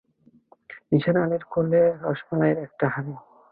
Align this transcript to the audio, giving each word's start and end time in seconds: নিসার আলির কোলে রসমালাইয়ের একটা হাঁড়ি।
নিসার 0.89 1.15
আলির 1.23 1.43
কোলে 1.53 1.83
রসমালাইয়ের 2.03 2.59
একটা 2.65 2.85
হাঁড়ি। 2.93 3.13